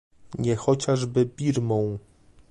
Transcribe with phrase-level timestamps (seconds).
[0.39, 1.97] Nie chociażby Birmą